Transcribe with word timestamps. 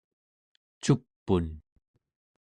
cup'un 0.81 1.45